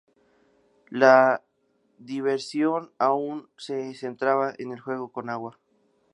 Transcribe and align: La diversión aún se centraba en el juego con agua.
La 0.89 1.43
diversión 1.99 2.91
aún 2.97 3.51
se 3.55 3.93
centraba 3.93 4.51
en 4.57 4.71
el 4.71 4.79
juego 4.79 5.11
con 5.11 5.29
agua. 5.29 5.59